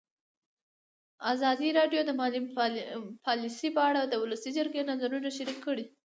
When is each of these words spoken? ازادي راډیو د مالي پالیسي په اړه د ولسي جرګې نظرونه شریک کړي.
ازادي 1.33 1.69
راډیو 1.79 2.01
د 2.05 2.11
مالي 2.19 2.41
پالیسي 3.25 3.69
په 3.75 3.81
اړه 3.89 4.01
د 4.05 4.13
ولسي 4.23 4.51
جرګې 4.57 4.81
نظرونه 4.91 5.29
شریک 5.37 5.57
کړي. 5.67 5.85